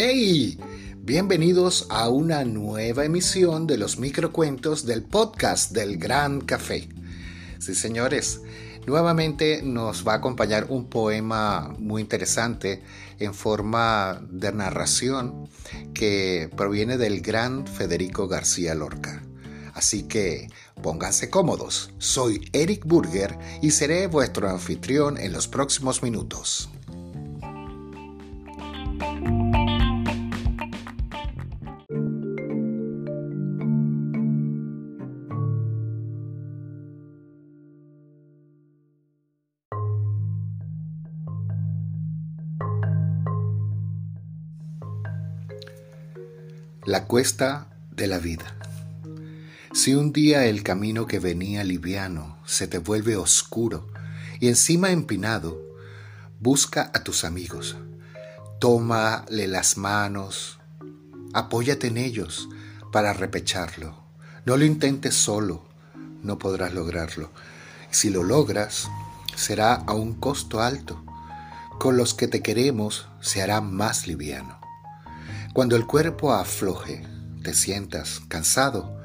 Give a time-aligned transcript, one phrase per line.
[0.00, 0.56] ¡Hey!
[0.96, 6.88] Bienvenidos a una nueva emisión de los microcuentos del podcast del Gran Café.
[7.58, 8.40] Sí, señores,
[8.86, 12.80] nuevamente nos va a acompañar un poema muy interesante
[13.18, 15.48] en forma de narración
[15.94, 19.24] que proviene del gran Federico García Lorca.
[19.74, 20.46] Así que
[20.80, 21.90] pónganse cómodos.
[21.98, 26.70] Soy Eric Burger y seré vuestro anfitrión en los próximos minutos.
[46.88, 48.56] La cuesta de la vida.
[49.74, 53.88] Si un día el camino que venía liviano se te vuelve oscuro
[54.40, 55.60] y encima empinado,
[56.40, 57.76] busca a tus amigos,
[58.58, 60.60] tómale las manos,
[61.34, 62.48] apóyate en ellos
[62.90, 63.94] para repecharlo.
[64.46, 65.66] No lo intentes solo,
[66.22, 67.30] no podrás lograrlo.
[67.90, 68.88] Si lo logras,
[69.36, 71.04] será a un costo alto.
[71.78, 74.57] Con los que te queremos se hará más liviano.
[75.54, 77.04] Cuando el cuerpo afloje,
[77.42, 78.98] te sientas cansado,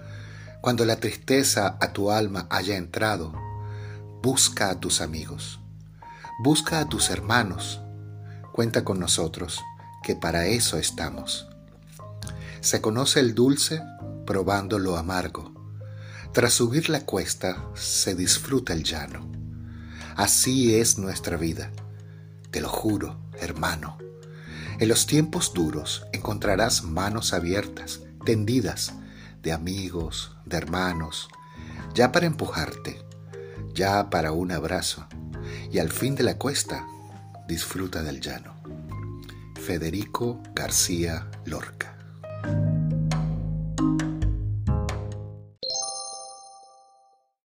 [0.62, 3.34] cuando la tristeza a tu alma haya entrado,
[4.22, 5.60] busca a tus amigos,
[6.44, 7.82] busca a tus hermanos,
[8.54, 9.62] cuenta con nosotros,
[10.04, 11.48] que para eso estamos.
[12.62, 13.82] Se conoce el dulce
[14.26, 15.54] probando lo amargo.
[16.34, 19.30] Tras subir la cuesta se disfruta el llano.
[20.16, 21.72] Así es nuestra vida,
[22.52, 23.98] te lo juro, hermano.
[24.80, 28.94] En los tiempos duros encontrarás manos abiertas, tendidas,
[29.42, 31.30] de amigos, de hermanos,
[31.94, 33.02] ya para empujarte,
[33.74, 35.08] ya para un abrazo,
[35.72, 36.86] y al fin de la cuesta
[37.48, 38.54] disfruta del llano.
[39.56, 41.93] Federico García Lorca